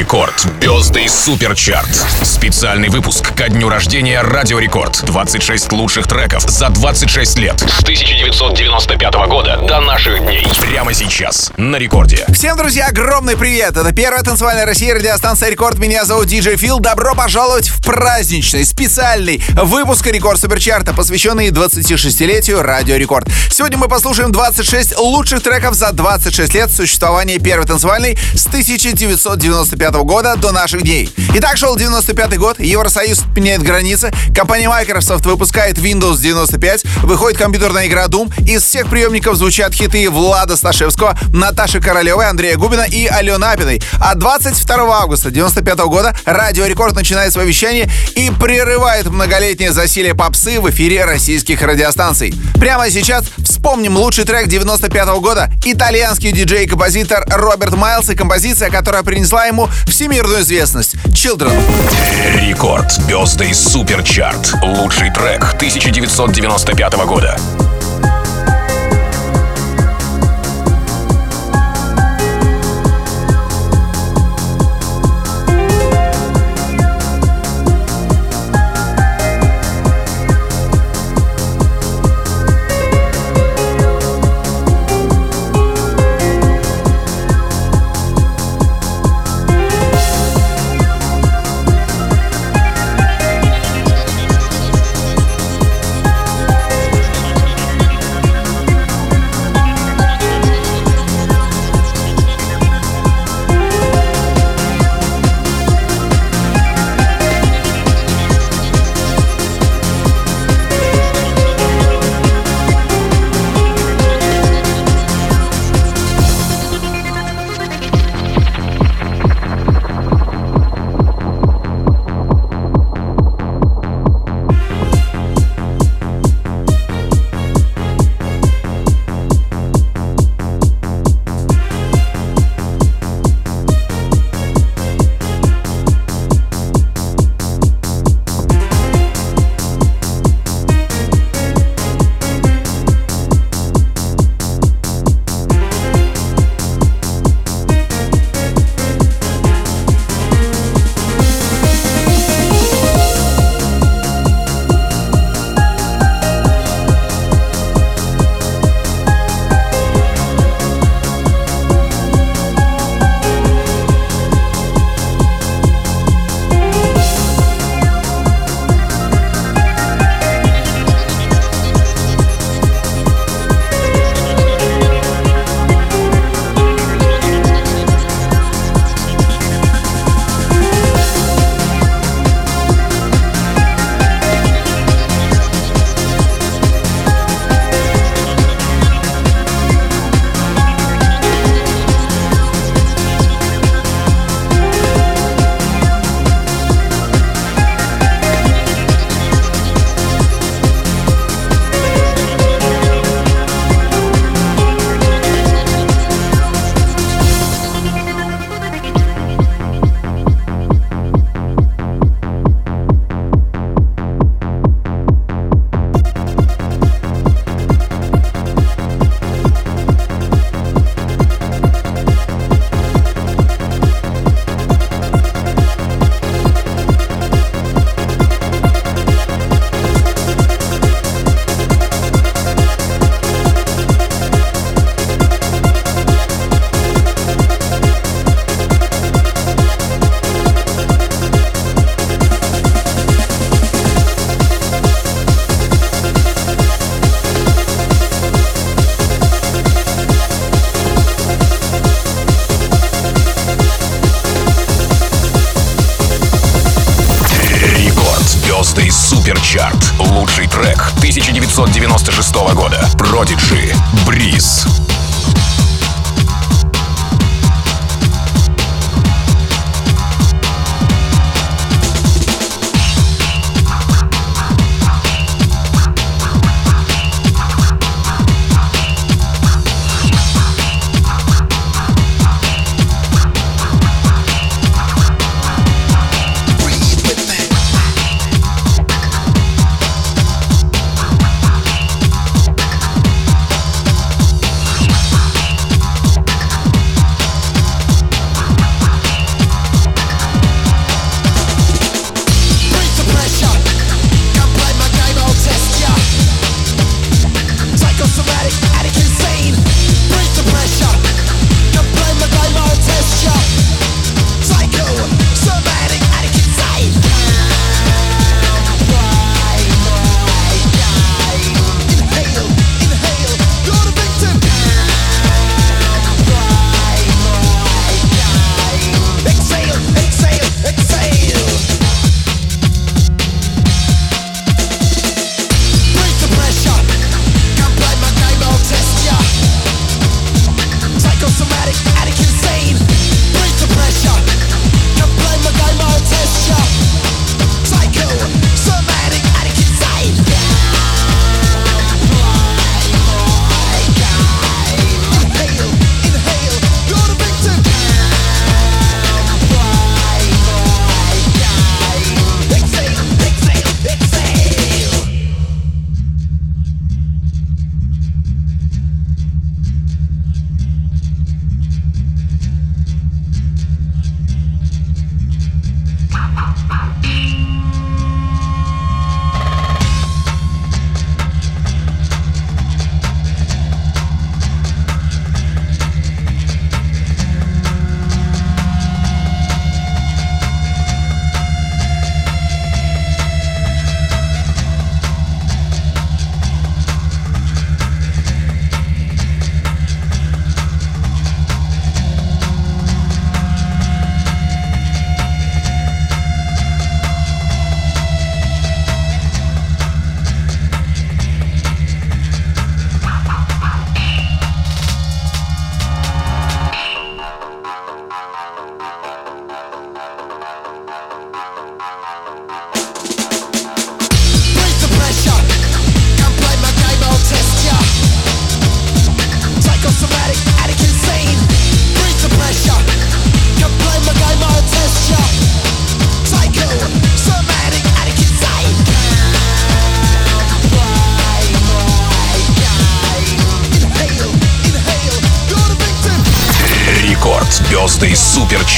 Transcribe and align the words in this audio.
Рекорд. 0.00 0.46
Birthday 0.62 1.10
суперчарт. 1.10 1.90
Специальный 2.22 2.88
выпуск 2.88 3.34
ко 3.34 3.50
дню 3.50 3.68
рождения 3.68 4.22
Радио 4.22 4.58
Рекорд. 4.58 5.04
26 5.04 5.72
лучших 5.72 6.06
треков 6.06 6.48
за 6.48 6.70
26 6.70 7.38
лет. 7.38 7.60
С 7.60 7.82
1995 7.82 9.14
года 9.28 9.58
до 9.68 9.80
наших 9.80 10.20
дней. 10.20 10.46
Прямо 10.62 10.94
сейчас 10.94 11.52
на 11.58 11.76
Рекорде. 11.76 12.24
Всем, 12.32 12.56
друзья, 12.56 12.86
огромный 12.86 13.36
привет! 13.36 13.76
Это 13.76 13.92
первая 13.92 14.22
танцевальная 14.22 14.64
Россия, 14.64 14.94
радиостанция 14.94 15.50
Рекорд. 15.50 15.78
Меня 15.78 16.06
зовут 16.06 16.28
Диджей 16.28 16.56
Фил. 16.56 16.80
Добро 16.80 17.14
пожаловать 17.14 17.68
в 17.68 17.84
праздничный, 17.84 18.64
специальный 18.64 19.44
выпуск 19.50 20.06
Рекорд 20.06 20.40
Суперчарта, 20.40 20.94
посвященный 20.94 21.50
26-летию 21.50 22.62
Радио 22.62 22.96
Рекорд. 22.96 23.28
Сегодня 23.50 23.76
мы 23.76 23.88
послушаем 23.88 24.32
26 24.32 24.96
лучших 24.96 25.42
треков 25.42 25.74
за 25.74 25.92
26 25.92 26.54
лет 26.54 26.70
существования 26.70 27.38
первой 27.38 27.66
танцевальной 27.66 28.16
с 28.34 28.46
1995 28.46 29.89
года 29.98 30.36
до 30.36 30.52
наших 30.52 30.82
дней. 30.82 31.12
Итак, 31.34 31.56
шел 31.56 31.76
95 31.76 32.38
год, 32.38 32.60
Евросоюз 32.60 33.22
меняет 33.36 33.62
границы, 33.62 34.10
компания 34.34 34.68
Microsoft 34.68 35.26
выпускает 35.26 35.78
Windows 35.78 36.18
95, 36.20 36.84
выходит 37.02 37.38
компьютерная 37.38 37.86
игра 37.86 38.06
Doom, 38.06 38.32
из 38.48 38.62
всех 38.62 38.88
приемников 38.88 39.36
звучат 39.36 39.74
хиты 39.74 40.08
Влада 40.10 40.56
Сташевского, 40.56 41.18
Наташи 41.32 41.80
Королевой, 41.80 42.28
Андрея 42.28 42.56
Губина 42.56 42.82
и 42.82 43.06
Алены 43.06 43.44
Апиной. 43.44 43.82
А 44.00 44.14
22 44.14 44.98
августа 44.98 45.30
95 45.30 45.78
года 45.80 46.16
Радио 46.24 46.66
Рекорд 46.66 46.94
начинает 46.94 47.32
свое 47.32 47.46
вещание 47.48 47.90
и 48.16 48.30
прерывает 48.40 49.06
многолетнее 49.06 49.72
засилие 49.72 50.14
попсы 50.14 50.60
в 50.60 50.70
эфире 50.70 51.04
российских 51.04 51.62
радиостанций. 51.62 52.34
Прямо 52.54 52.90
сейчас 52.90 53.24
вспомним 53.44 53.96
лучший 53.96 54.24
трек 54.24 54.48
95 54.48 55.08
года, 55.20 55.50
итальянский 55.64 56.32
диджей 56.32 56.64
и 56.64 56.66
композитор 56.66 57.24
Роберт 57.28 57.74
Майлз 57.74 58.10
и 58.10 58.14
композиция, 58.14 58.70
которая 58.70 59.02
принесла 59.02 59.46
ему 59.46 59.68
всемирную 59.86 60.40
известность 60.40 60.94
«Children». 61.06 61.52
Рекорд. 62.36 62.98
Бездый 63.08 63.54
суперчарт. 63.54 64.54
Лучший 64.62 65.10
трек 65.12 65.54
1995 65.54 66.94
года. 67.06 67.36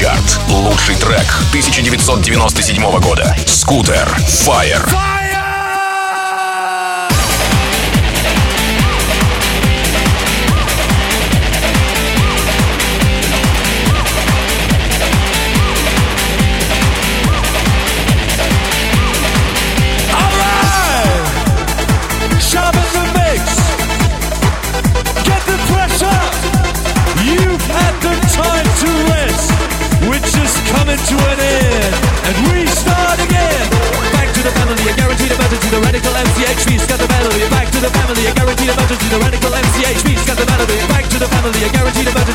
Суперчарт. 0.02 0.40
Лучший 0.49 0.96
трек 0.96 1.26
1997 1.50 3.00
года. 3.00 3.37
Скутер. 3.46 4.08
Fire. 4.26 4.88
coming 4.90 5.12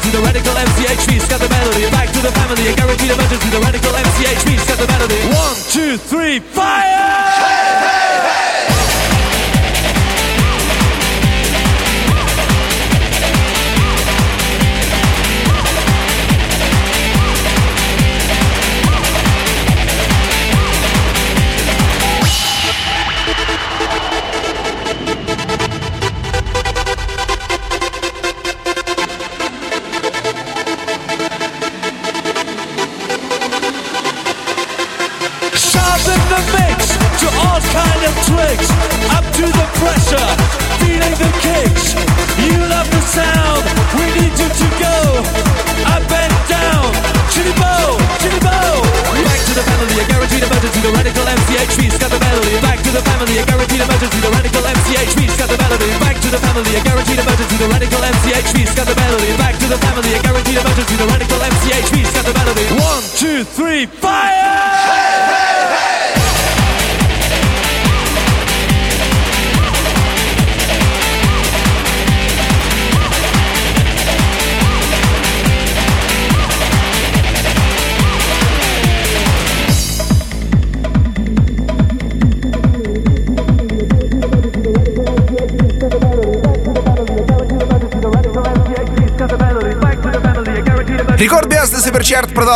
emergency, 0.07 0.11
the 0.11 0.21
radical 0.23 0.53
MCHV, 0.53 1.29
got 1.29 1.39
the 1.39 1.49
melody. 1.49 1.89
Back 1.91 2.11
to 2.11 2.21
the 2.21 2.31
family, 2.31 2.67
a 2.67 2.75
guaranteed 2.75 3.11
emergency, 3.11 3.49
the 3.49 3.59
radical 3.59 3.91
MCHV, 3.91 4.67
got 4.67 4.77
the 4.77 4.87
melody. 4.87 5.15
One, 5.35 5.55
two, 5.69 5.97
three, 5.97 6.39
fire! 6.39 6.83
Hey, 7.37 7.73
hey, 7.79 8.27
hey! 8.27 8.56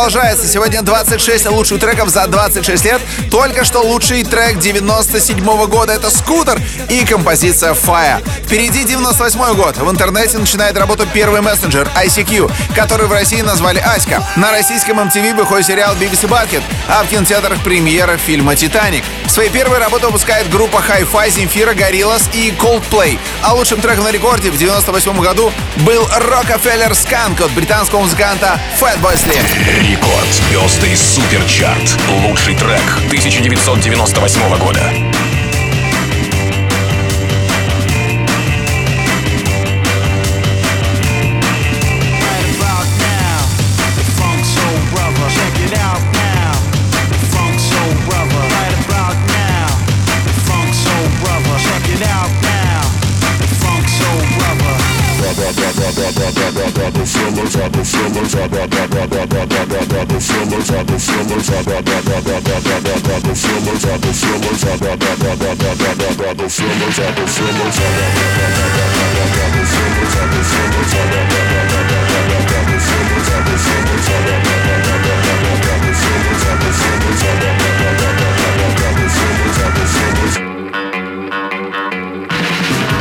Продолжается. 0.02 0.48
Сегодня 0.48 0.82
26 0.82 1.50
лучших 1.50 1.78
треков 1.78 2.08
за 2.08 2.26
26 2.26 2.84
лет. 2.84 3.00
Только 3.30 3.64
что 3.64 3.82
лучший 3.82 4.24
трек 4.24 4.58
97 4.58 5.38
-го 5.38 5.68
года— 5.68 5.92
это 5.94 6.10
«Скутер» 6.10 6.60
и 6.88 7.04
композиция 7.04 7.72
«Fire». 7.72 8.20
Впереди 8.44 8.82
98 8.82 9.54
год. 9.54 9.76
В 9.76 9.88
интернете 9.88 10.38
начинает 10.38 10.76
работу 10.76 11.06
первый 11.14 11.40
мессенджер 11.40 11.88
ICQ, 11.94 12.50
который 12.74 13.06
в 13.06 13.12
России 13.12 13.42
назвали 13.42 13.78
Аська. 13.78 14.20
На 14.34 14.50
российском 14.50 14.98
MTV 14.98 15.36
выходит 15.36 15.66
сериал 15.68 15.94
BBC 15.94 16.28
Bucket, 16.28 16.62
а 16.88 17.04
в 17.04 17.06
кинотеатрах 17.06 17.62
премьера 17.62 18.16
фильма 18.16 18.56
«Титаник». 18.56 19.04
Свои 19.32 19.48
первые 19.48 19.80
работы 19.80 20.04
выпускает 20.08 20.50
группа 20.50 20.84
Hi-Fi, 20.86 21.30
Земфира, 21.30 21.72
Gorillaz 21.72 22.28
и 22.34 22.50
Coldplay. 22.50 23.18
А 23.40 23.54
лучшим 23.54 23.80
треком 23.80 24.04
на 24.04 24.10
рекорде 24.10 24.50
в 24.50 24.58
98 24.58 25.18
году 25.22 25.50
был 25.86 26.02
Rockefeller 26.04 26.90
Skunk 26.90 27.42
от 27.42 27.50
британского 27.52 28.00
музыканта 28.00 28.60
Fatboy 28.78 29.14
Slim. 29.14 29.42
Рекорд. 29.88 30.28
Звезды 30.30 30.94
Суперчарт. 30.94 31.96
Лучший 32.26 32.54
трек 32.54 32.82
1998 33.08 34.58
года. 34.58 34.92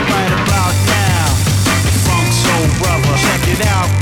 Right 0.10 0.34
about 0.34 0.76
now, 0.88 1.28
Funk 2.06 2.28
Soul 2.34 2.68
Brother, 2.82 3.18
check 3.18 3.48
it 3.48 3.66
out. 3.68 4.01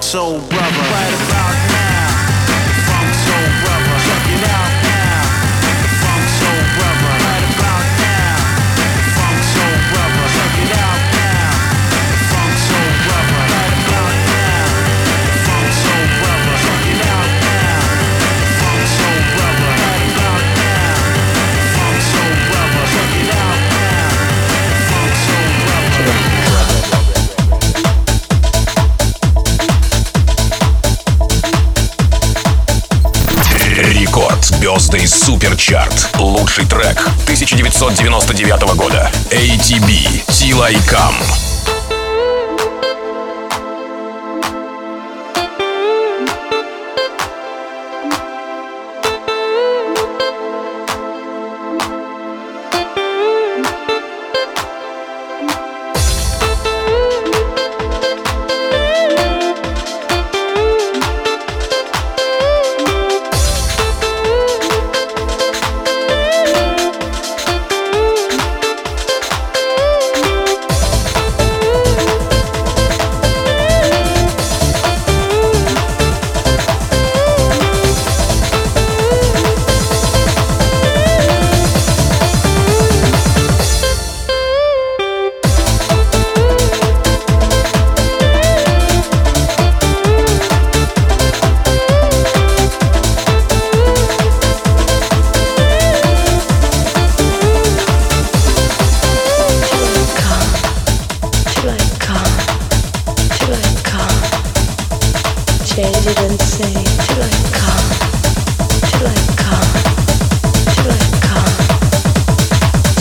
so 0.00 0.40
bright. 0.48 0.59
Суперчарт. 35.70 36.10
Лучший 36.18 36.64
трек 36.66 36.98
1999 37.26 38.74
года. 38.74 39.08
ATB. 39.30 40.20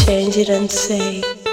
Change 0.06 0.38
it 0.38 0.50
and 0.50 0.72
say 0.72 1.49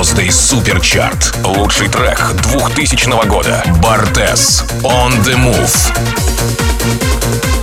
Come. 0.00 0.30
Суперчарт. 0.30 1.34
Лучший 1.44 1.88
трек 1.88 2.32
2000 2.42 3.26
года. 3.26 3.62
Бартес. 3.82 4.64
On 4.82 5.10
the 5.24 5.36
Move. 5.36 7.59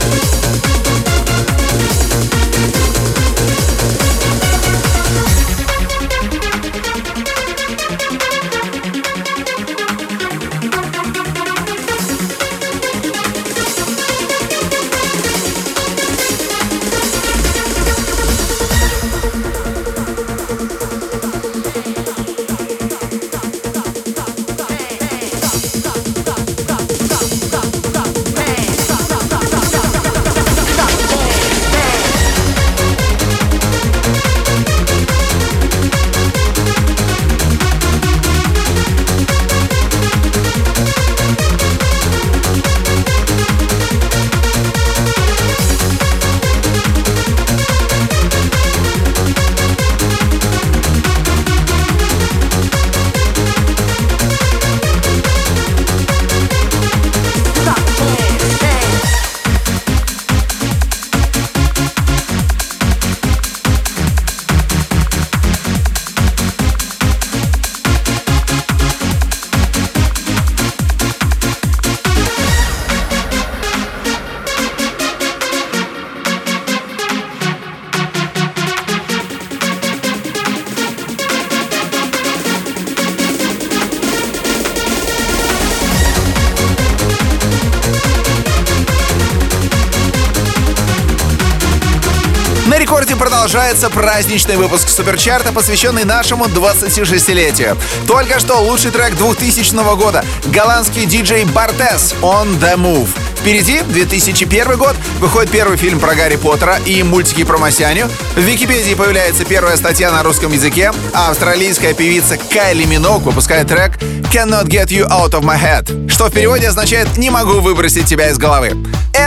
Продолжается 93.78 93.90
праздничный 93.90 94.58
выпуск 94.58 94.90
Суперчарта, 94.90 95.52
посвященный 95.52 96.04
нашему 96.04 96.46
26-летию. 96.46 97.78
Только 98.08 98.40
что 98.40 98.58
лучший 98.58 98.90
трек 98.90 99.16
2000 99.16 99.96
года. 99.96 100.26
Голландский 100.46 101.06
диджей 101.06 101.46
Бартес 101.46 102.16
«On 102.22 102.60
The 102.60 102.76
Move». 102.76 103.10
Впереди 103.40 103.82
2001 103.82 104.78
год, 104.78 104.96
выходит 105.20 105.52
первый 105.52 105.78
фильм 105.78 106.00
про 106.00 106.16
Гарри 106.16 106.38
Поттера 106.38 106.78
и 106.86 107.04
мультики 107.04 107.44
про 107.44 107.58
Масяню. 107.60 108.10
В 108.36 108.40
Википедии 108.40 108.96
появляется 108.96 109.46
первая 109.46 109.78
статья 109.78 110.12
на 110.12 110.24
русском 110.24 110.52
языке, 110.52 110.92
а 111.14 111.30
австралийская 111.30 111.94
певица 111.94 112.38
Кайли 112.38 112.86
Минок 112.86 113.24
выпускает 113.24 113.68
трек 113.68 114.00
«Cannot 114.34 114.66
Get 114.66 114.88
You 114.88 115.08
Out 115.08 115.32
of 115.32 115.42
My 115.42 115.62
Head», 115.62 116.10
что 116.10 116.26
в 116.26 116.32
переводе 116.32 116.68
означает 116.68 117.18
«Не 117.18 117.30
могу 117.30 117.60
выбросить 117.60 118.06
тебя 118.06 118.30
из 118.30 118.38
головы». 118.38 118.76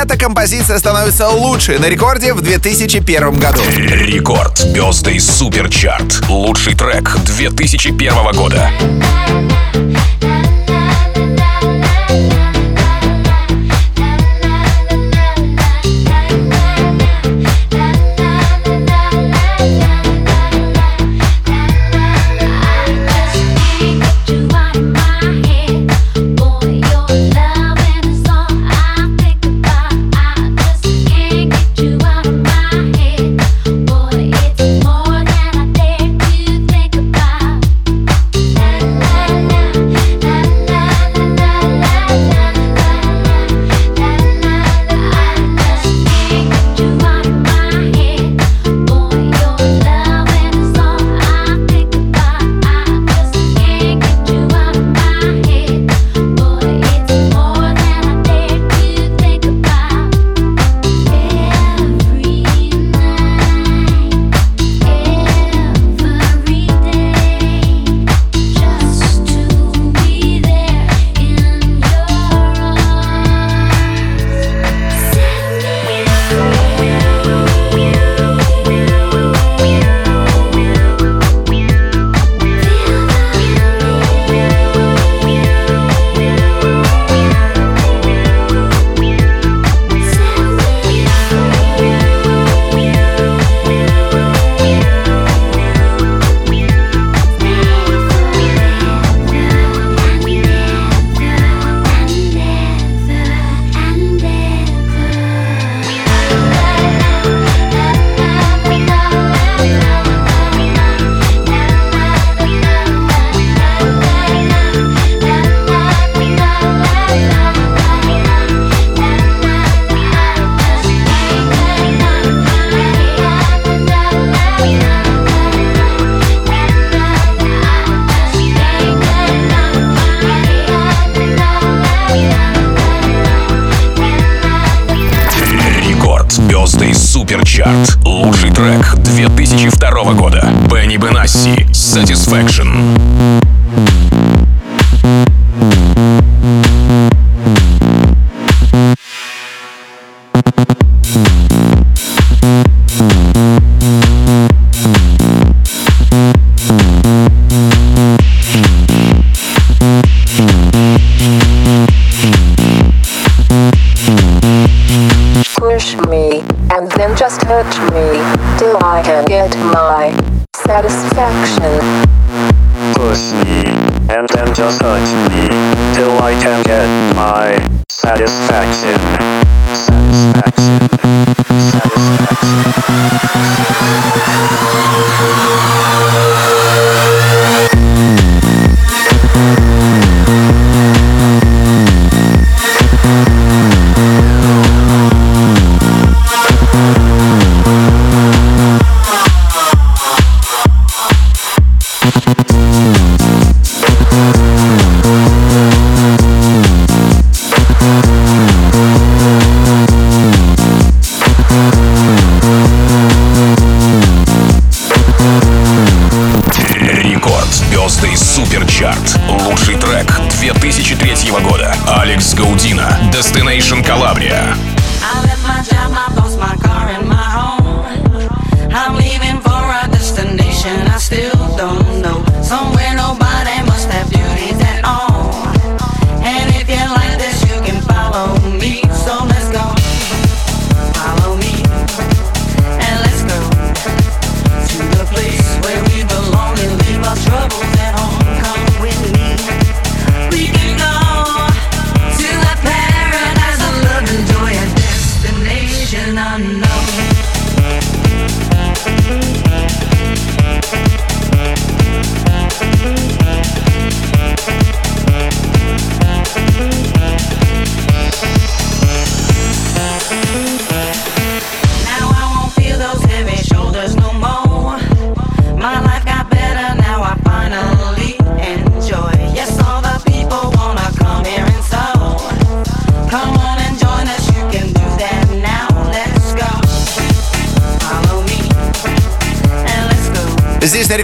Эта 0.03 0.17
композиция 0.17 0.79
становится 0.79 1.29
лучшей 1.29 1.79
на 1.79 1.85
рекорде 1.85 2.33
в 2.33 2.41
2001 2.41 3.39
году. 3.39 3.61
Рекорд. 3.77 4.59
Birthday 4.75 5.21
Суперчарт. 5.21 6.27
Лучший 6.27 6.75
трек 6.75 7.19
2001 7.27 8.33
года. 8.33 8.71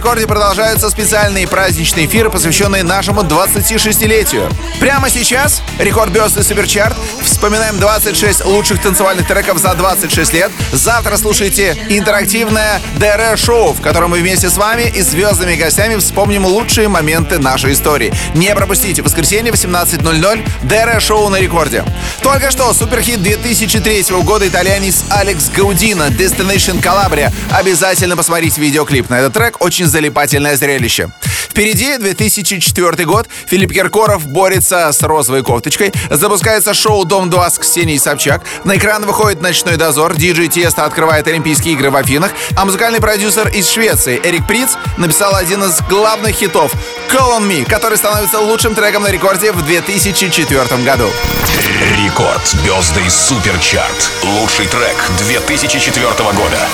Рекорде 0.07 0.25
продолжаются 0.25 0.89
специальные 0.89 1.49
праздничные 1.49 2.05
эфиры, 2.05 2.29
посвященные 2.29 2.81
нашему 2.81 3.23
26-летию. 3.23 4.49
Прямо 4.79 5.09
сейчас 5.09 5.61
рекорд 5.79 6.11
Birthday 6.11 6.43
Суперчарт. 6.43 6.95
Вспоминаем 7.21 7.77
26 7.77 8.45
лучших 8.45 8.81
танцевальных 8.81 9.27
треков 9.27 9.57
за 9.57 9.73
26 9.73 10.31
лет. 10.31 10.51
Завтра 10.71 11.17
слушайте 11.17 11.77
интерактивное 11.89 12.81
ДР-шоу, 12.97 13.73
в 13.73 13.81
котором 13.81 14.11
мы 14.11 14.19
вместе 14.19 14.49
с 14.49 14.55
вами 14.55 14.83
и 14.83 15.01
звездными 15.01 15.55
гостями 15.55 15.97
вспомним 15.97 16.45
лучшие 16.45 16.87
моменты 16.87 17.37
нашей 17.37 17.73
истории. 17.73 18.13
Не 18.33 18.55
пропустите, 18.55 19.01
воскресенье 19.01 19.51
18.00 19.51 20.47
ДР-шоу 20.63 21.27
на 21.27 21.35
рекорде. 21.35 21.83
Только 22.21 22.51
что 22.51 22.73
суперхит 22.73 23.21
2003 23.21 24.05
года 24.23 24.47
итальянец 24.47 25.03
Алекс 25.09 25.49
Гаудино 25.49 26.09
Destination 26.09 26.81
Calabria. 26.81 27.31
Обязательно 27.51 28.17
посмотрите 28.17 28.59
видеоклип 28.59 29.09
на 29.09 29.19
этот 29.19 29.33
трек, 29.33 29.57
очень 29.61 29.85
залипательное 29.85 30.57
зрелище. 30.57 31.09
Впереди 31.57 31.97
2004 31.97 33.05
год. 33.05 33.27
Филипп 33.47 33.73
Киркоров 33.73 34.27
борется 34.27 34.91
с 34.91 35.01
розовой 35.01 35.41
кофточкой. 35.41 35.91
Запускается 36.11 36.75
шоу 36.75 37.03
«Дом-2» 37.03 37.49
с 37.49 37.57
Ксенией 37.57 37.97
Собчак. 37.97 38.43
На 38.63 38.77
экран 38.77 39.03
выходит 39.07 39.41
«Ночной 39.41 39.75
дозор». 39.75 40.15
Диджей 40.15 40.49
Тесто 40.49 40.85
открывает 40.85 41.25
Олимпийские 41.27 41.73
игры 41.73 41.89
в 41.89 41.95
Афинах. 41.95 42.31
А 42.55 42.63
музыкальный 42.63 42.99
продюсер 42.99 43.47
из 43.47 43.67
Швеции 43.71 44.21
Эрик 44.23 44.45
Приц 44.45 44.77
написал 44.97 45.33
один 45.33 45.63
из 45.63 45.81
главных 45.89 46.35
хитов 46.35 46.71
«Call 47.11 47.39
on 47.39 47.49
Me», 47.49 47.67
который 47.67 47.97
становится 47.97 48.39
лучшим 48.39 48.75
треком 48.75 49.01
на 49.01 49.09
рекорде 49.09 49.51
в 49.51 49.65
2004 49.65 50.83
году. 50.83 51.09
Рекорд 52.05 52.45
Звезды 52.45 53.09
Суперчарт. 53.09 54.11
Лучший 54.21 54.67
трек 54.67 55.09
2004 55.25 56.05
года. 56.33 56.67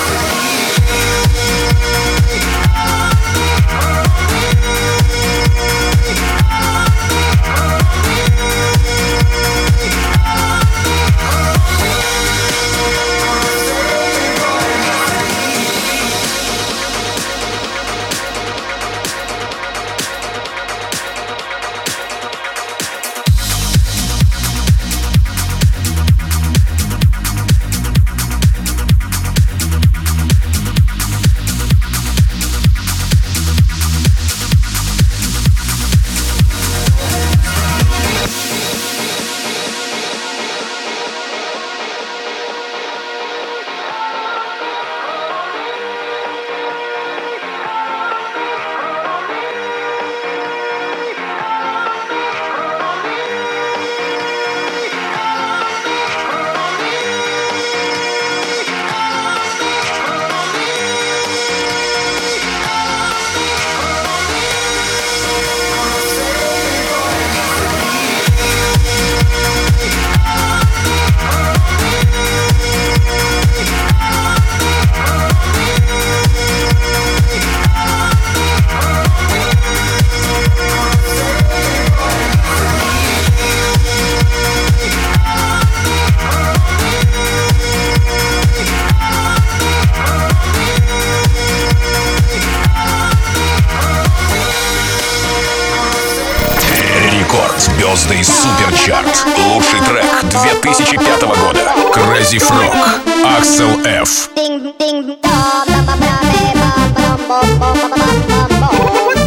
What's 105.56 105.70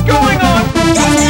going 0.04 0.42
on? 0.42 1.27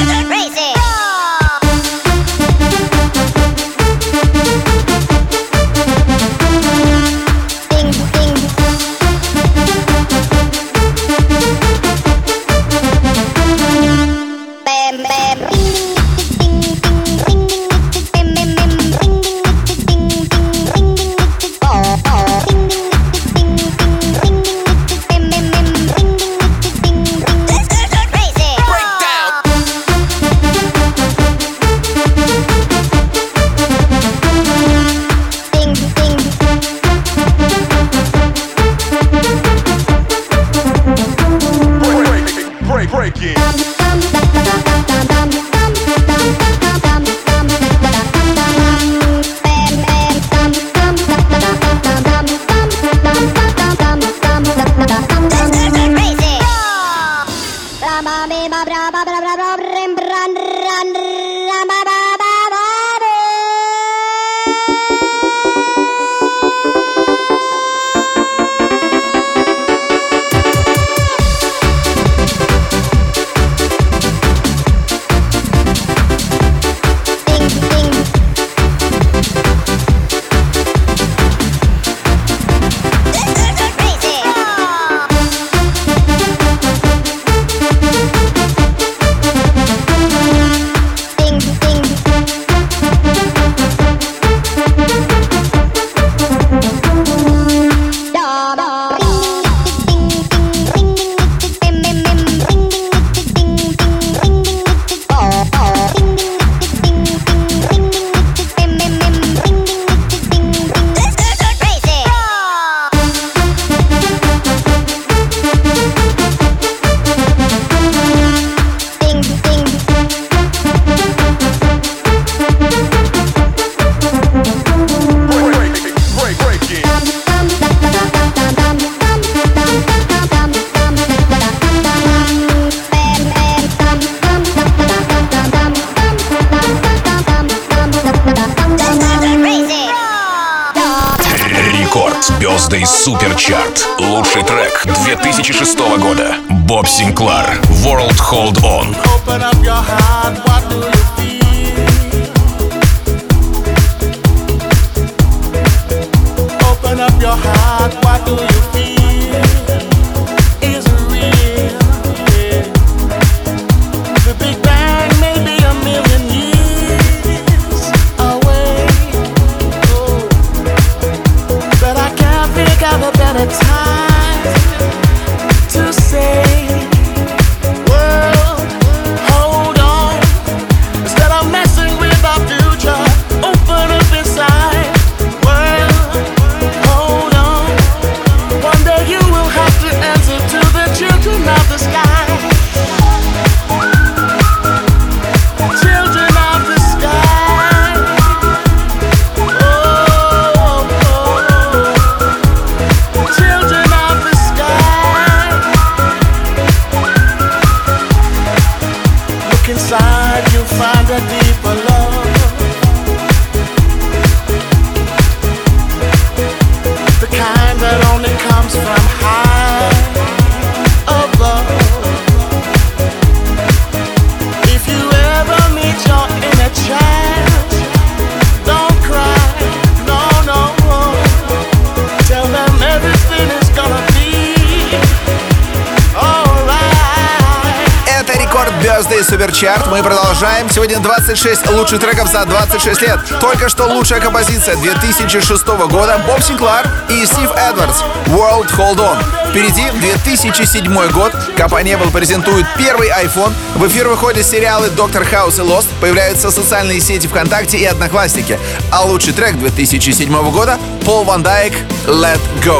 чарт. 239.60 239.88
Мы 239.88 240.04
продолжаем. 240.04 240.70
Сегодня 240.70 241.00
26 241.00 241.72
лучших 241.72 242.00
треков 242.00 242.30
за 242.30 242.46
26 242.46 243.02
лет. 243.02 243.20
Только 243.40 243.70
что 243.70 243.86
лучшая 243.86 244.22
композиция 244.22 244.76
2006 244.76 245.66
года 245.66 246.24
Боб 246.28 246.42
Синклар 246.44 246.88
и 247.10 247.26
Стив 247.26 247.50
Эдвардс 247.56 248.02
«World 248.28 248.70
Hold 248.78 248.98
On». 248.98 249.50
Впереди 249.50 249.90
2007 250.00 251.12
год. 251.12 251.34
Компания 251.56 251.94
Apple 251.94 252.12
презентует 252.12 252.68
первый 252.78 253.10
iPhone. 253.10 253.52
В 253.76 253.88
эфир 253.88 254.08
выходят 254.08 254.46
сериалы 254.46 254.92
«Доктор 254.92 255.26
Хаус» 255.26 255.58
и 255.58 255.62
«Lost». 255.62 255.88
Появляются 256.02 256.52
социальные 256.52 257.02
сети 257.02 257.26
ВКонтакте 257.28 257.78
и 257.78 257.86
Одноклассники. 257.86 258.60
А 258.92 259.06
лучший 259.06 259.34
трек 259.34 259.58
2007 259.58 260.52
года 260.52 260.78
Пол 261.04 261.24
Ван 261.24 261.42
Дайк 261.42 261.74
«Let 262.06 262.40
Go». 262.64 262.80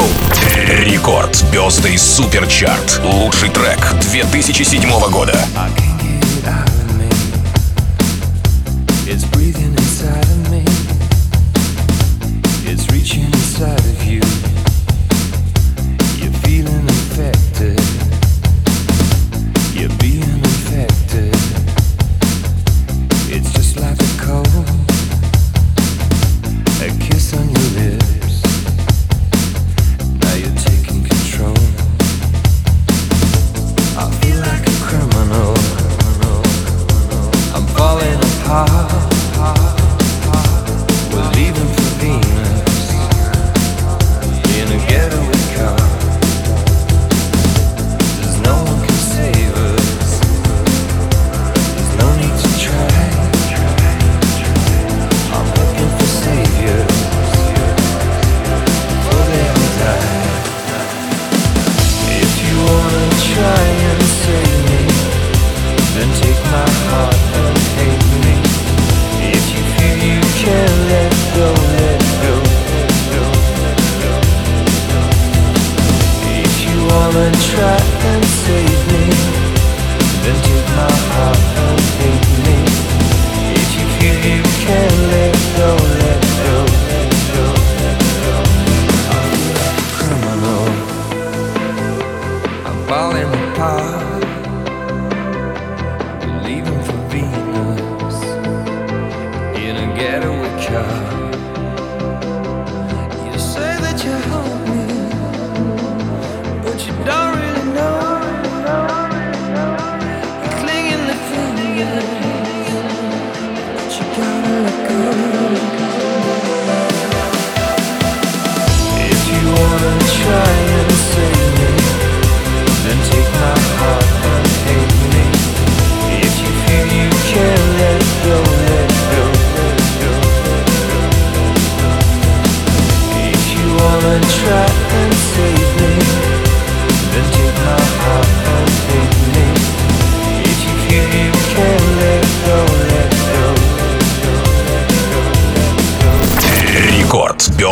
Рекорд 0.54 1.34
Birthday 1.34 1.98
Суперчарт. 1.98 3.00
Лучший 3.02 3.48
трек 3.48 3.78
2007 4.12 4.88
года. 5.10 5.36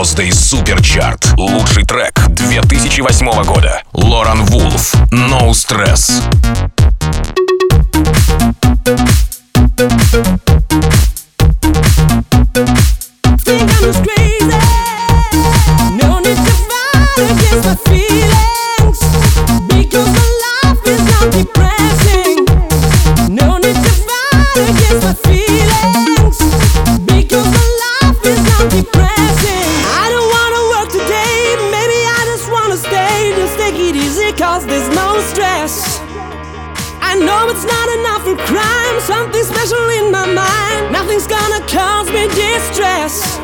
Бездей 0.07 0.31
Суперчарт. 0.31 1.33
Лучший 1.37 1.83
трек 1.83 2.29
2008 2.29 3.43
года. 3.43 3.83
Лоран 3.93 4.45
Вулф. 4.45 4.95
No 5.11 5.51
Stress. 5.51 6.23
Special 39.67 39.89
in 39.99 40.13
my 40.13 40.27
mind. 40.27 40.93
Nothing's 40.93 41.27
gonna 41.27 41.61
cause 41.67 42.07
me 42.11 42.29
distress. 42.29 43.39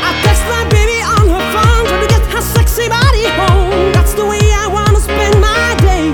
I 0.00 0.10
text 0.24 0.42
my 0.48 0.64
baby 0.72 1.00
on 1.04 1.28
her 1.28 1.44
phone, 1.52 1.84
trying 1.86 2.02
to 2.06 2.08
get 2.08 2.24
her 2.32 2.40
sexy 2.40 2.88
body 2.88 3.26
home. 3.36 3.92
That's 3.92 4.14
the 4.14 4.24
way 4.24 4.40
I 4.40 4.66
wanna 4.68 5.00
spend 5.00 5.34
my 5.40 5.76
day. 5.84 6.08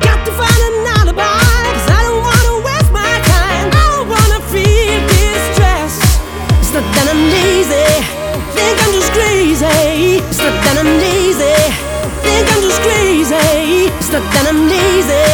Got 0.00 0.18
to 0.26 0.32
find 0.32 0.60
an 0.68 0.76
alibi, 0.96 1.44
cause 1.76 1.88
I 1.92 2.00
don't 2.08 2.22
wanna 2.28 2.54
waste 2.64 2.92
my 2.92 3.14
time. 3.36 3.68
I 3.68 3.84
don't 3.92 4.08
wanna 4.08 4.40
feel 4.52 4.96
distress. 5.12 5.92
It's 6.60 6.72
not 6.72 6.86
that 6.96 7.06
I'm 7.12 7.22
lazy, 7.36 7.88
think 8.56 8.76
I'm 8.84 8.92
just 8.96 9.12
crazy. 9.12 10.24
It's 10.24 10.40
not 10.40 10.56
that 10.64 10.76
I'm 10.80 10.92
lazy, 11.04 11.56
think 12.24 12.44
I'm 12.48 12.62
just 12.64 12.80
crazy. 12.86 13.92
It's 14.00 14.10
not 14.14 14.24
that 14.32 14.44
I'm 14.48 14.60
lazy, 14.72 15.26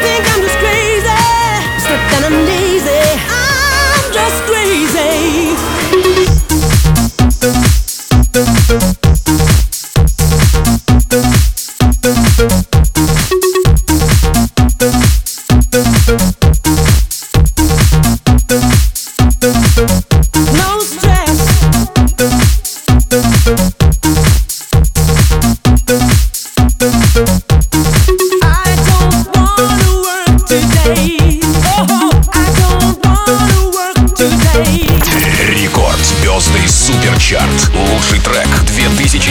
think 0.00 0.22
I'm 0.32 0.40
just 0.40 0.58
crazy. 0.64 1.35
That 2.10 2.22
I'm 2.24 2.38
lazy, 2.46 3.02
I'm 3.28 4.12
just 4.12 4.42
crazy. 4.48 5.75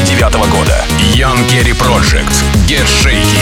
2009 0.03 0.49
года. 0.49 0.86
Young 1.13 1.38
Kerry 1.47 1.73
Project. 1.73 2.43
Get 2.67 2.86
Shaky. 2.88 3.39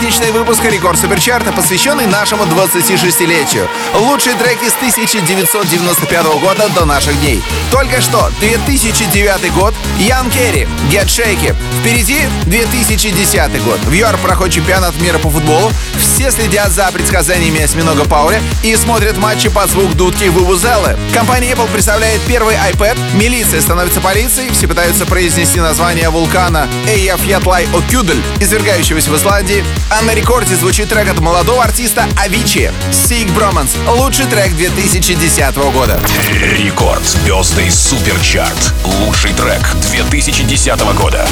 Праздничный 0.00 0.30
выпуск 0.30 0.64
Рекорд 0.64 0.98
Суперчарта, 0.98 1.52
посвященный 1.52 2.06
нашему 2.06 2.44
26-летию. 2.44 3.68
Лучшие 3.94 4.34
треки 4.34 4.66
с 4.66 4.74
1995 4.76 6.24
года 6.40 6.70
до 6.70 6.86
наших 6.86 7.20
дней. 7.20 7.42
Только 7.70 8.00
что 8.00 8.30
2009 8.40 9.52
год, 9.52 9.74
Ян 9.98 10.30
Керри, 10.30 10.66
Get 10.90 11.04
Shaky. 11.04 11.54
Впереди 11.80 12.20
2010 12.46 13.62
год. 13.62 13.78
В 13.80 13.92
ЮАР 13.92 14.16
проходит 14.18 14.54
чемпионат 14.54 14.98
мира 15.02 15.18
по 15.18 15.28
футболу. 15.28 15.70
Все 15.98 16.30
следят 16.30 16.70
за 16.70 16.90
предсказаниями 16.92 17.60
осьминога 17.60 18.06
Пауля 18.06 18.40
и 18.62 18.74
смотрят 18.76 19.18
матчи 19.18 19.50
под 19.50 19.68
звук 19.68 19.94
дудки 19.96 20.28
Вувузелы. 20.28 20.96
Компания 21.12 21.52
Apple 21.52 21.70
представляет 21.70 22.22
первый 22.22 22.54
iPad, 22.54 22.96
милиция 23.14 23.60
становится 23.60 24.00
полицией, 24.00 24.50
все 24.50 24.66
пытаются 24.66 25.04
произнести 25.04 25.60
название 25.60 26.08
вулкана 26.08 26.68
Эйяфьятлай 26.88 27.68
Окюдль, 27.74 28.22
извергающегося 28.40 29.10
в 29.10 29.16
Исландии. 29.16 29.62
А 29.90 30.02
на 30.02 30.14
рекорде 30.14 30.54
звучит 30.54 30.88
трек 30.88 31.08
от 31.08 31.18
молодого 31.18 31.64
артиста 31.64 32.08
Авичи 32.16 32.70
«Sick 32.90 33.26
Bromance». 33.34 33.76
Лучший 33.98 34.24
трек 34.26 34.54
2010 34.54 35.56
года. 35.72 36.00
Рекорд. 36.32 37.02
Бездей 37.26 37.70
Суперчарт. 37.72 38.72
Лучший 38.84 39.32
трек 39.32 39.74
2010 39.90 40.80
года. 40.94 41.26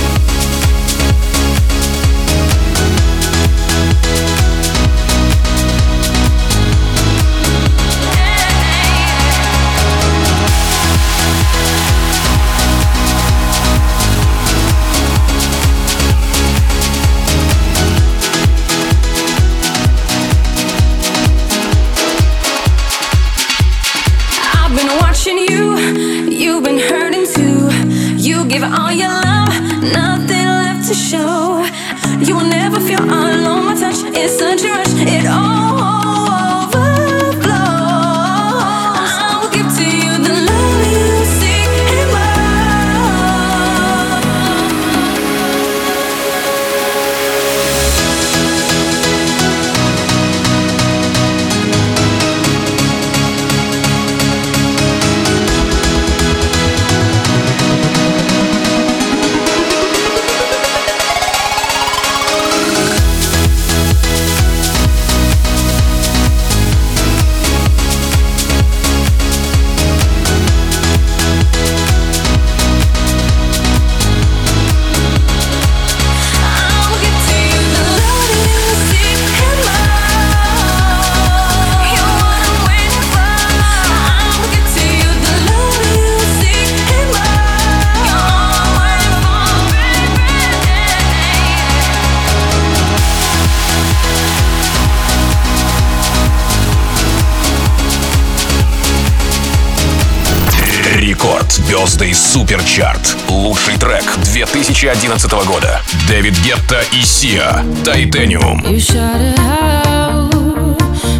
Рекорд. 100.98 101.52
Звезды 101.52 102.12
Суперчарт. 102.12 103.16
Лучший 103.28 103.78
трек 103.78 104.04
2011 104.24 105.30
года. 105.46 105.80
Дэвид 106.08 106.36
Гетта 106.40 106.82
и 106.92 107.02
Сиа. 107.04 107.62
Титаниум. 107.84 108.60
You 108.66 108.80
shot 108.80 109.20
it 109.20 109.38
out, 109.38 110.76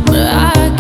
but 0.07 0.27
I 0.27 0.78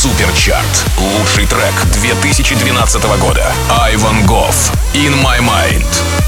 Суперчарт. 0.00 0.86
Лучший 0.96 1.44
трек 1.44 1.74
2012 1.92 3.04
года. 3.18 3.52
Айван 3.68 4.24
Гофф. 4.24 4.72
In 4.94 5.12
My 5.22 5.40
Mind. 5.40 6.19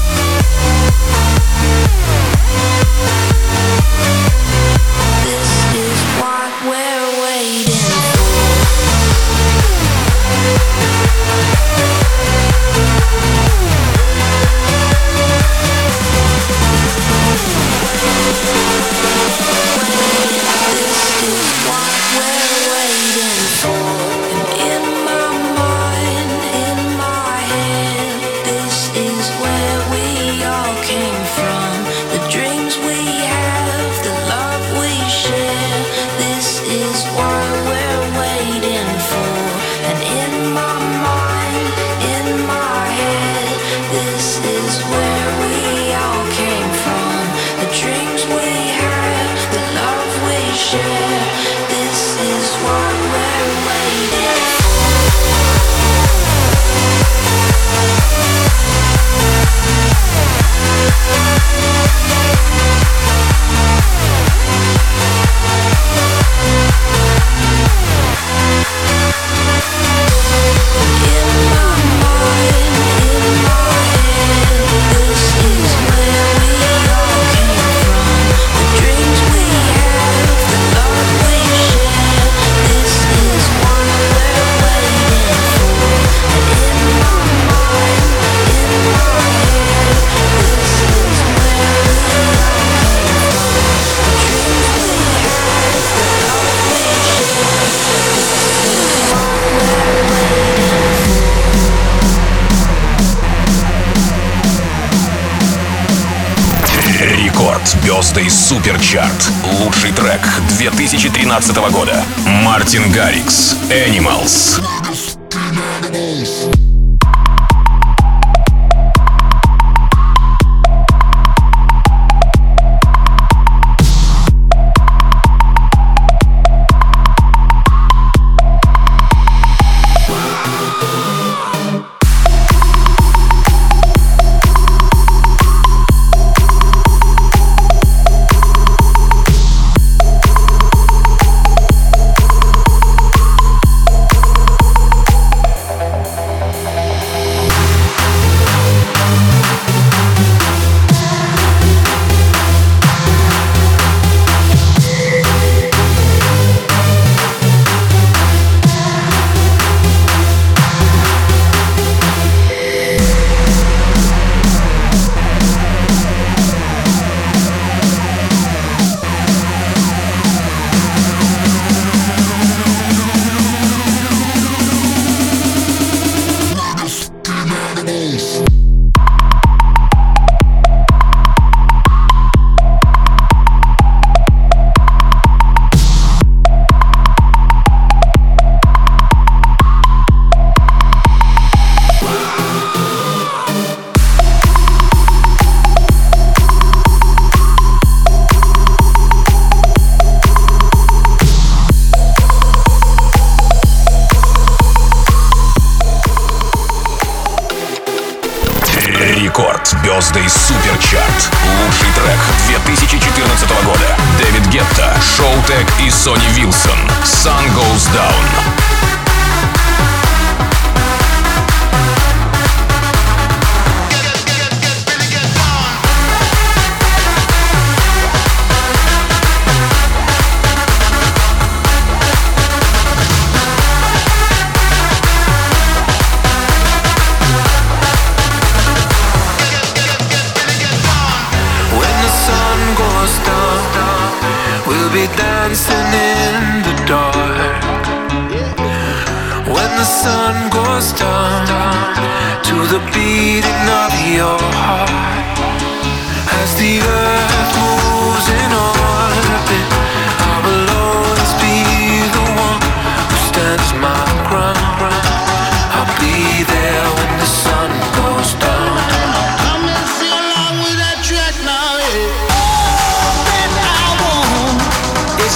Чарт. 108.83 109.31
Лучший 109.59 109.93
трек 109.93 110.19
2013 110.57 111.55
года. 111.71 112.03
Мартин 112.43 112.91
Гаррикс. 112.91 113.55
Animals. 113.69 114.82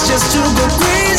just 0.08 0.32
to 0.32 0.38
go 0.38 0.66
crazy. 0.78 1.17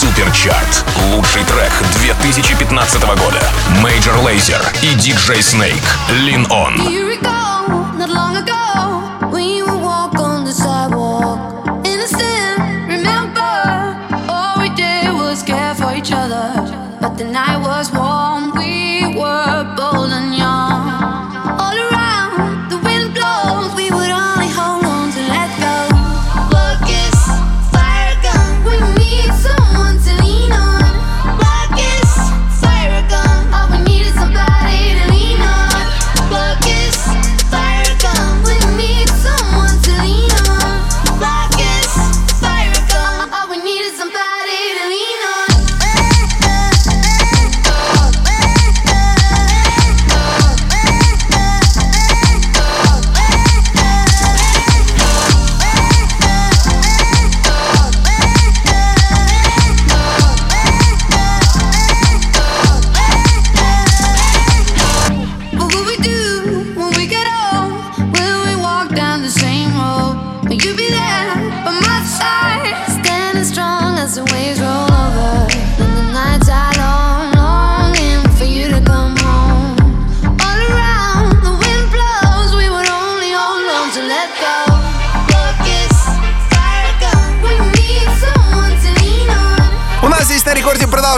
Суперчарт. 0.00 0.82
Лучший 1.12 1.44
трек 1.44 1.70
2015 2.00 3.02
года. 3.02 3.42
Major 3.82 4.16
Lazer 4.24 4.64
и 4.80 4.94
DJ 4.94 5.40
Snake. 5.40 5.84
Lean 6.24 6.48
On. 6.48 7.09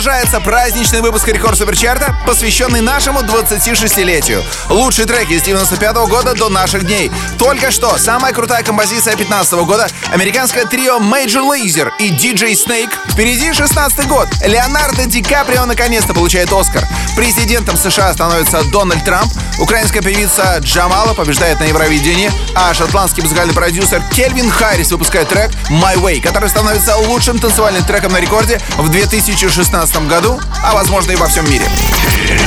Продолжается 0.02 0.40
праздничный 0.40 1.00
выпуск 1.00 1.28
Рекорд 1.28 1.56
Суперчарта, 1.56 2.12
посвященный 2.26 2.80
нашему 2.80 3.20
26-летию. 3.20 4.42
Лучшие 4.68 5.06
треки 5.06 5.38
с 5.38 5.42
95 5.42 5.94
года 6.08 6.34
до 6.34 6.48
наших 6.48 6.84
дней. 6.84 7.12
Только 7.38 7.70
что 7.70 7.96
самая 7.98 8.32
крутая 8.32 8.64
композиция 8.64 9.14
15 9.14 9.52
года— 9.64 9.86
американское 10.12 10.64
трио 10.64 10.98
Major 10.98 11.48
Lazer 11.48 11.92
и 12.00 12.10
DJ 12.10 12.54
Snake. 12.54 12.90
Впереди 13.12 13.52
16 13.52 14.08
год. 14.08 14.26
Леонардо 14.44 15.06
Ди 15.06 15.22
Каприо 15.22 15.66
наконец-то 15.66 16.14
получает 16.14 16.52
Оскар. 16.52 16.84
Президентом 17.14 17.76
США 17.76 18.12
становится 18.12 18.64
Дональд 18.72 19.04
Трамп. 19.04 19.32
Украинская 19.60 20.02
певица 20.02 20.58
Джамала 20.60 21.14
побеждает 21.14 21.60
на 21.60 21.64
Евровидении, 21.64 22.32
а 22.56 22.74
шотландский 22.74 23.22
музыкальный 23.22 23.54
продюсер 23.54 24.02
Кельвин 24.10 24.50
Харрис 24.50 24.90
выпускает 24.90 25.28
трек 25.28 25.52
My 25.70 25.94
Way, 25.94 26.20
который 26.20 26.48
становится 26.48 26.96
лучшим 26.96 27.38
танцевальным 27.38 27.84
треком 27.84 28.12
на 28.12 28.20
рекорде 28.20 28.60
в 28.78 28.88
2016 28.88 29.91
году, 30.00 30.40
а 30.64 30.74
возможно 30.74 31.12
и 31.12 31.16
во 31.16 31.26
всем 31.28 31.48
мире. 31.50 31.66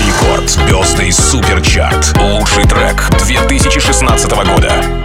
Рекорд 0.08 0.50
Звездный 0.50 1.12
Суперчарт. 1.12 2.18
Лучший 2.18 2.66
трек 2.66 3.10
2016 3.20 4.32
года. 4.32 5.05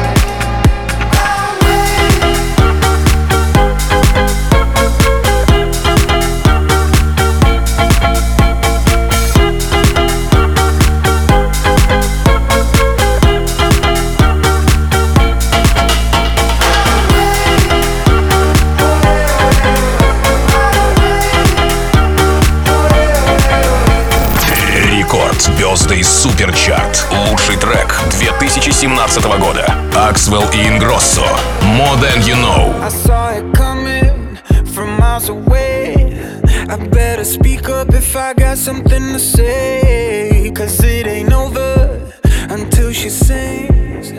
Звездный 25.71 26.03
Суперчарт. 26.03 27.07
Лучший 27.29 27.55
трек 27.55 27.95
2017 28.11 29.23
года. 29.39 29.73
Аксвелл 29.95 30.43
и 30.53 30.67
Ингроссо. 30.67 31.23
More 31.61 31.97
Than 31.97 32.19
You 32.23 32.35
Know. 32.35 32.75
I 32.83 32.89
saw 32.89 33.31
it 33.31 33.53
coming 33.53 34.37
from 34.75 34.99
miles 34.99 35.29
away. 35.29 36.19
I 36.67 36.75
better 36.89 37.23
speak 37.23 37.69
up 37.69 37.93
if 37.93 38.17
I 38.17 38.33
got 38.33 38.57
something 38.57 39.13
to 39.13 39.19
say. 39.19 40.51
Cause 40.53 40.83
it 40.83 41.07
ain't 41.07 41.31
over 41.31 42.11
until 42.49 42.91
she 42.91 43.09
sings. 43.09 44.11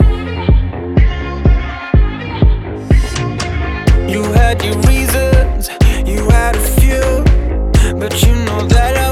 You 4.11 4.23
had 4.33 4.63
your 4.63 4.75
reasons, 4.89 5.69
you 6.03 6.27
had 6.29 6.55
a 6.55 6.63
few. 6.81 7.23
But 7.99 8.23
you 8.23 8.33
know 8.45 8.65
that 8.69 8.97
I 8.97 9.02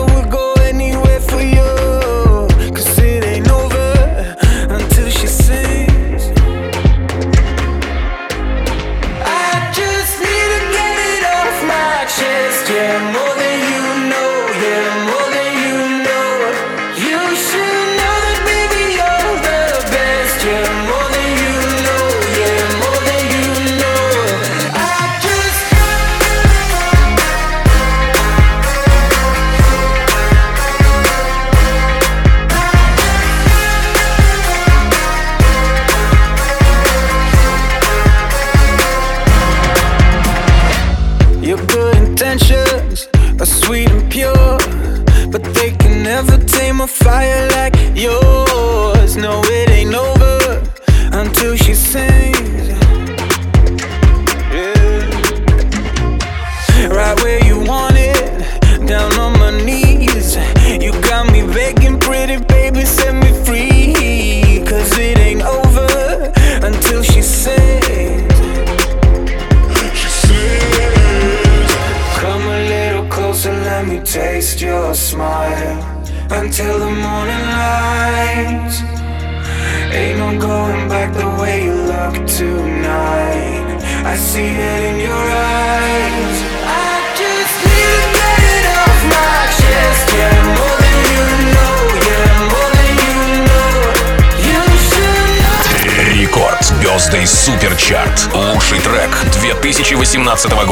2018 100.42 100.66
года. 100.66 100.71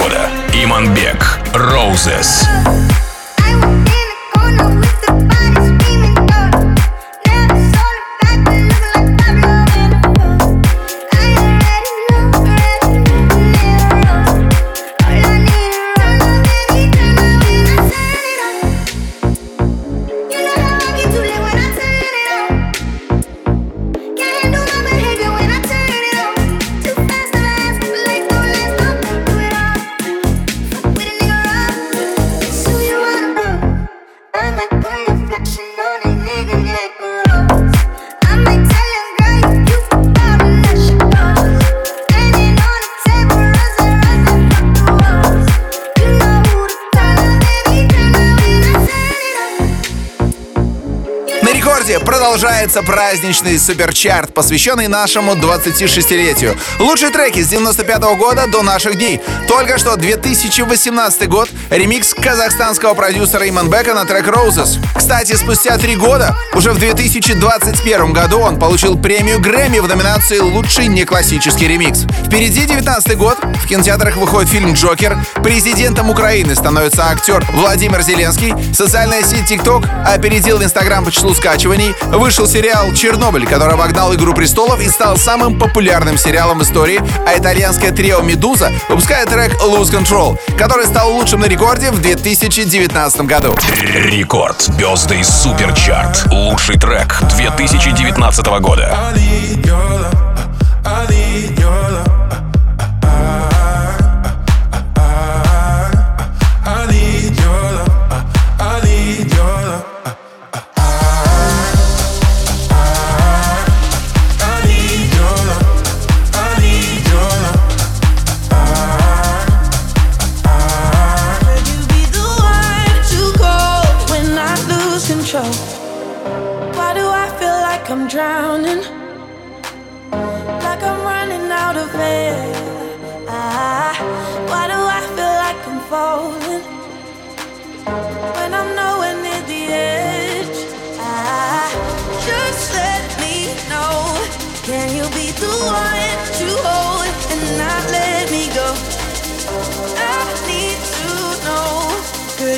Продолжается 52.40 52.84
праздничный 52.84 53.60
суперчарт, 53.60 54.34
посвященный 54.34 54.88
нашему 54.88 55.34
26-летию. 55.34 56.56
Лучшие 56.80 57.12
треки 57.12 57.44
с 57.44 57.50
95 57.50 58.02
года 58.18 58.48
до 58.48 58.62
наших 58.62 58.96
дней. 58.96 59.20
Только 59.50 59.78
что 59.78 59.98
2018 59.98 61.28
год, 61.28 61.50
ремикс 61.70 62.14
казахстанского 62.14 62.94
продюсера 62.94 63.50
Иманбека 63.50 63.94
на 63.94 64.06
трек 64.06 64.28
Roses. 64.28 64.78
Кстати, 64.96 65.34
спустя 65.34 65.78
три 65.78 65.98
года, 65.98 66.34
уже 66.54 66.72
в 66.72 66.80
2021 66.80 68.14
году 68.14 68.40
он 68.40 68.58
получил 68.58 68.98
премию 68.98 69.42
Грэмми 69.42 69.80
в 69.80 69.90
номинации 69.90 70.40
«Лучший 70.40 70.88
неклассический 70.88 71.68
ремикс». 71.68 72.06
Впереди 72.26 72.66
19 72.66 73.18
год, 73.18 73.38
в 73.44 73.68
кинотеатрах 73.68 74.16
выходит 74.16 74.50
фильм 74.50 74.74
«Джокер», 74.74 75.18
президентом 75.44 76.10
Украины 76.10 76.56
становится 76.56 77.10
актер 77.10 77.46
Владимир 77.52 78.02
Зеленский, 78.02 78.54
социальная 78.74 79.24
сеть 79.24 79.52
TikTok 79.52 80.06
опередил 80.06 80.64
Инстаграм 80.64 81.04
по 81.04 81.12
числу 81.12 81.34
скачиваний, 81.34 81.94
вышел 82.30 82.46
сериал 82.46 82.94
«Чернобыль», 82.94 83.48
который 83.48 83.74
обогнал 83.74 84.14
«Игру 84.14 84.36
престолов» 84.36 84.80
и 84.82 84.88
стал 84.88 85.18
самым 85.18 85.58
популярным 85.58 86.16
сериалом 86.16 86.60
в 86.60 86.62
истории, 86.62 87.02
а 87.26 87.36
итальянское 87.36 87.90
трио 87.90 88.22
«Медуза» 88.22 88.72
выпускает 88.88 89.30
трек 89.30 89.52
«Lose 89.64 89.92
Control», 89.92 90.38
который 90.56 90.86
стал 90.86 91.12
лучшим 91.12 91.40
на 91.40 91.46
рекорде 91.46 91.90
в 91.90 92.00
2019 92.00 93.22
году. 93.22 93.56
Рекорд. 93.82 94.62
Звезды 94.62 95.24
Суперчарт. 95.24 96.28
Лучший 96.32 96.78
трек 96.78 97.20
2019 97.36 98.46
года. 98.62 98.96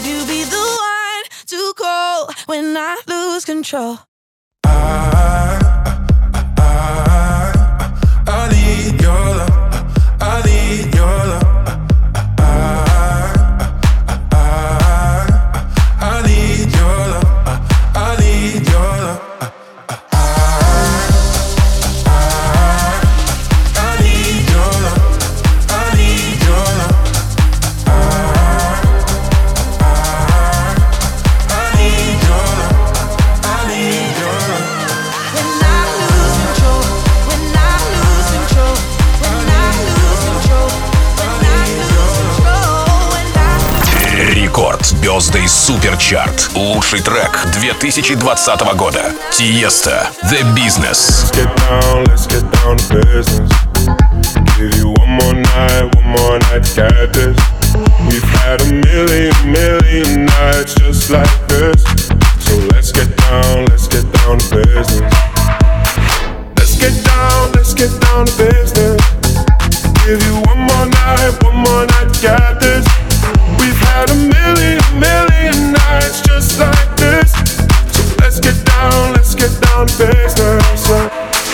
Could 0.02 0.10
you 0.10 0.26
be 0.26 0.43
the 0.45 0.58
one 0.58 1.24
to 1.45 1.74
call 1.78 2.30
when 2.47 2.76
I 2.76 2.99
lose 3.08 3.45
control? 3.45 3.99
I, 4.64 5.60
I, 6.34 6.54
I, 6.58 8.24
I 8.28 8.49
need 8.49 8.99
your 8.99 9.12
love. 9.12 10.18
I 10.20 10.41
need 10.43 10.95
your 10.95 11.06
love. 11.06 11.51
Звезды 45.22 45.48
Суперчарт. 45.48 46.50
Лучший 46.56 47.00
трек 47.00 47.46
2020 47.54 48.76
года. 48.76 49.12
Тиеста. 49.32 50.10
The 50.24 50.42
Business. 50.56 51.32
get 51.32 51.56
down, 51.58 52.04
let's 52.06 52.26
get 52.26 52.42
down 52.64 52.76
to 52.76 52.96
business. 53.06 53.52
Give 54.58 54.74
you 54.78 54.90
one 54.98 55.10
more 55.10 55.34
night, 55.36 55.94
one 55.94 56.08
more 56.18 56.40
night 56.40 56.64
to 56.64 56.76
get 56.76 57.14
this. 57.14 57.38
We've 58.10 58.30
had 58.42 58.62
a 58.62 58.74
million, 58.74 59.36
million 59.46 60.26
nights 60.26 60.74
just 60.74 61.12
like 61.12 61.30
this. 61.48 61.84
So 62.40 62.58
let's 62.74 62.92
get 62.92 63.16
down, 63.18 63.66
let's 63.66 63.88
get 63.88 64.12
down 64.14 64.40
to 64.40 64.56
business. 64.56 65.14
Let's 66.58 66.76
get 66.80 66.98
down, 67.06 67.52
let's 67.52 67.76
get 67.76 67.92
down 68.02 68.26
to 68.26 68.34
business. 68.42 69.00
Give 70.04 70.20
you 70.26 70.42
one 70.50 70.62
more 70.66 70.88
night, 70.88 71.44
one 71.44 71.58
more 71.58 71.86
night 71.86 72.12
to 72.12 72.22
get 72.22 72.60
this. 72.60 73.01
We've 73.62 73.82
had 73.93 74.09
a 74.09 74.16
million, 74.16 74.82
million 74.99 75.74
nights 75.74 76.22
just 76.22 76.59
like 76.59 76.97
this. 76.97 77.32
So 77.93 78.01
let's 78.20 78.39
get 78.39 78.57
down, 78.66 79.14
let's 79.14 79.36
get 79.36 79.53
down 79.62 79.86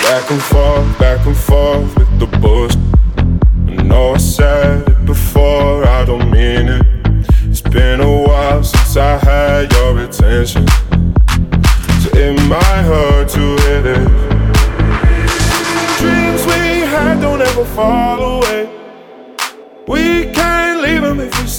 Back 0.07 0.31
and 0.31 0.41
forth, 0.41 0.99
back 0.99 1.25
and 1.25 1.37
forth 1.37 1.95
with 1.97 2.19
the. 2.19 2.27
I 3.67 3.83
know 3.83 4.13
I 4.13 4.17
said 4.17 4.87
it 4.87 5.05
before, 5.05 5.85
I 5.85 6.05
don't 6.05 6.31
mean 6.31 6.67
it. 6.69 6.85
It's 7.43 7.61
been 7.61 8.01
a 8.01 8.21
while 8.23 8.63
since 8.63 8.95
I 8.95 9.17
had 9.17 9.71
your 9.73 9.99
attention. 9.99 10.65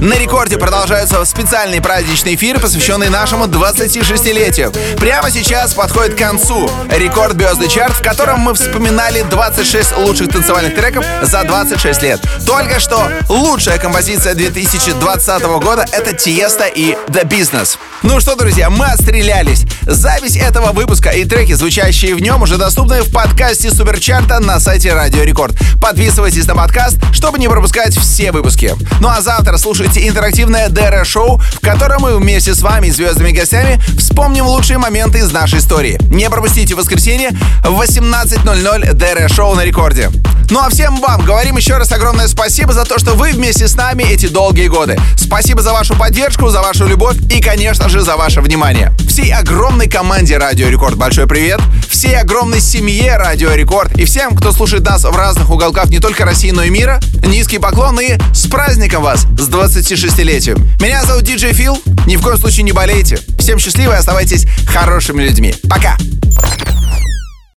На 0.00 0.14
рекорде 0.18 0.56
продолжается 0.56 1.24
специальный 1.24 1.80
праздничный 1.80 2.34
эфир, 2.34 2.60
посвященный 2.60 3.08
нашему 3.08 3.46
26-летию. 3.46 4.72
Прямо 4.98 5.30
сейчас 5.30 5.74
подходит 5.74 6.14
к 6.14 6.18
концу 6.18 6.70
рекорд 6.90 7.34
Бёзды 7.34 7.68
Чарт, 7.68 7.94
в 7.94 8.02
котором 8.02 8.40
мы 8.40 8.54
вспоминали 8.54 9.22
26 9.22 9.96
лучших 9.98 10.30
танцевальных 10.30 10.74
треков 10.74 11.04
за 11.22 11.42
26 11.44 12.02
лет. 12.02 12.20
Только 12.46 12.78
что 12.78 13.10
лучшая 13.28 13.78
композиция 13.78 14.34
2020 14.34 15.42
года— 15.60 15.86
это 15.92 16.12
Тиеста 16.12 16.66
и 16.66 16.94
The 17.08 17.24
Business. 17.24 17.78
Ну 18.02 18.20
что, 18.20 18.36
друзья, 18.36 18.70
мы 18.70 18.86
отстрелялись. 18.86 19.64
Запись 19.82 20.36
этого 20.36 20.72
выпуска 20.72 21.10
и 21.10 21.24
треки, 21.24 21.52
звучащие 21.54 22.14
в 22.14 22.20
нем, 22.20 22.42
уже 22.42 22.58
доступны 22.58 23.02
в 23.02 23.10
подкасте 23.10 23.70
Суперчарта 23.70 24.38
на 24.40 24.60
сайте 24.60 24.92
Радио 24.92 25.22
Рекорд. 25.22 25.56
Подписывайтесь 25.80 26.46
на 26.46 26.54
подкаст, 26.54 26.98
чтобы 27.12 27.38
не 27.38 27.48
пропускать 27.48 27.96
все 27.96 28.30
выпуски. 28.32 28.74
Ну 29.00 29.08
а 29.08 29.20
завтра 29.20 29.56
слушайте 29.56 30.06
интерактивное 30.08 30.68
ДР-шоу, 30.68 31.40
в 31.54 31.60
котором 31.60 32.02
мы 32.02 32.16
вместе 32.16 32.54
с 32.54 32.62
вами, 32.62 32.90
звездными 32.90 33.32
гостями, 33.32 33.80
вспомним 33.98 34.46
лучшие 34.46 34.78
моменты 34.78 35.18
из 35.18 35.32
нашей 35.32 35.58
истории. 35.58 35.98
Не 36.10 36.30
пропустите 36.30 36.74
воскресенье 36.74 37.30
в 37.62 37.80
18.00 37.80 38.92
ДР-шоу 38.92 39.54
на 39.54 39.64
рекорде. 39.64 40.10
Ну 40.50 40.60
а 40.60 40.70
всем 40.70 41.00
вам 41.00 41.24
говорим 41.24 41.56
еще 41.56 41.76
раз 41.76 41.90
огромное 41.90 42.28
спасибо 42.28 42.72
за 42.72 42.84
то, 42.84 43.00
что 43.00 43.14
вы 43.14 43.32
вместе 43.32 43.66
с 43.66 43.74
нами 43.74 44.04
эти 44.04 44.26
долгие 44.26 44.68
годы. 44.68 44.96
Спасибо 45.16 45.60
за 45.60 45.72
вашу 45.72 45.96
поддержку, 45.96 46.48
за 46.50 46.62
вашу 46.62 46.86
любовь 46.86 47.16
и, 47.30 47.42
конечно 47.42 47.88
же, 47.88 48.00
за 48.00 48.16
ваше 48.16 48.40
внимание. 48.40 48.92
Всей 49.08 49.32
огромной 49.32 49.88
команде 49.88 50.38
Радио 50.38 50.68
Рекорд 50.68 50.96
большой 50.96 51.26
привет. 51.26 51.60
Всей 51.90 52.16
огромной 52.16 52.60
семье 52.60 53.16
Радио 53.16 53.52
Рекорд 53.54 53.98
и 53.98 54.04
всем, 54.04 54.36
кто 54.36 54.52
слушает 54.52 54.84
нас 54.84 55.02
в 55.02 55.16
разных 55.16 55.50
уголках 55.50 55.86
не 55.86 55.98
только 55.98 56.24
России, 56.24 56.52
но 56.52 56.62
и 56.62 56.70
мира. 56.70 57.00
Низкий 57.26 57.58
поклон 57.58 57.98
и 57.98 58.16
с 58.32 58.46
праздником 58.76 59.02
вас, 59.02 59.26
с 59.38 59.48
26-летием. 59.48 60.58
Меня 60.82 61.02
зовут 61.02 61.24
Диджей 61.24 61.54
Фил. 61.54 61.78
Ни 62.06 62.16
в 62.16 62.22
коем 62.22 62.36
случае 62.36 62.64
не 62.64 62.72
болейте. 62.72 63.18
Всем 63.38 63.58
счастливо 63.58 63.94
и 63.94 63.96
оставайтесь 63.96 64.46
хорошими 64.66 65.22
людьми. 65.22 65.54
Пока! 65.66 65.96